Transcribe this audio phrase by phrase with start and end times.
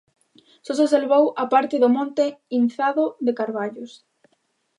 [0.65, 2.25] Só se salvou a parte do monte
[2.59, 3.91] inzado de carballos.